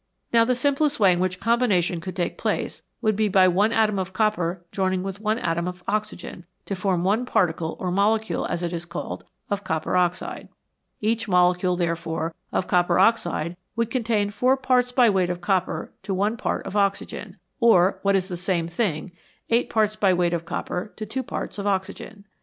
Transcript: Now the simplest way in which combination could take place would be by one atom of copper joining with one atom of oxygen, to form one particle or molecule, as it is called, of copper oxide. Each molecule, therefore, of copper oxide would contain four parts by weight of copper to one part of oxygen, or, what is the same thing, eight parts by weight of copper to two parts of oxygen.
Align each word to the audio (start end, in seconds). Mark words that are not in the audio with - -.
Now 0.33 0.45
the 0.45 0.55
simplest 0.55 0.99
way 0.99 1.13
in 1.13 1.19
which 1.19 1.39
combination 1.39 2.01
could 2.01 2.15
take 2.15 2.35
place 2.35 2.81
would 3.03 3.15
be 3.15 3.27
by 3.29 3.47
one 3.47 3.71
atom 3.71 3.99
of 3.99 4.13
copper 4.13 4.65
joining 4.71 5.03
with 5.03 5.21
one 5.21 5.37
atom 5.37 5.67
of 5.67 5.83
oxygen, 5.87 6.47
to 6.65 6.75
form 6.75 7.03
one 7.03 7.23
particle 7.23 7.77
or 7.79 7.91
molecule, 7.91 8.47
as 8.47 8.63
it 8.63 8.73
is 8.73 8.83
called, 8.83 9.25
of 9.51 9.63
copper 9.63 9.95
oxide. 9.95 10.49
Each 11.01 11.27
molecule, 11.27 11.75
therefore, 11.75 12.33
of 12.51 12.67
copper 12.67 12.97
oxide 12.97 13.55
would 13.75 13.91
contain 13.91 14.31
four 14.31 14.57
parts 14.57 14.91
by 14.91 15.07
weight 15.07 15.29
of 15.29 15.39
copper 15.39 15.93
to 16.01 16.15
one 16.15 16.35
part 16.35 16.65
of 16.65 16.75
oxygen, 16.75 17.37
or, 17.59 17.99
what 18.01 18.15
is 18.15 18.27
the 18.27 18.35
same 18.37 18.67
thing, 18.67 19.11
eight 19.51 19.69
parts 19.69 19.95
by 19.95 20.15
weight 20.15 20.33
of 20.33 20.45
copper 20.45 20.93
to 20.95 21.05
two 21.05 21.21
parts 21.21 21.59
of 21.59 21.67
oxygen. 21.67 22.25